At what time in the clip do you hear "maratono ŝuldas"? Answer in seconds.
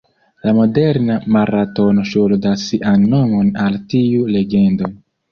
1.35-2.63